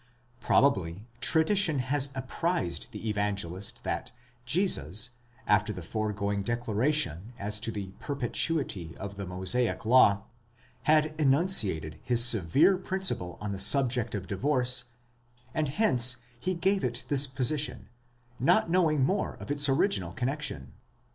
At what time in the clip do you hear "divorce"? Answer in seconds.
14.25-14.85